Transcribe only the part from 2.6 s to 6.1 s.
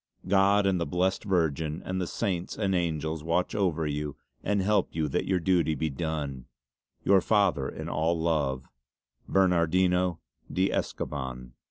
Angels watch over you and help you that your duty be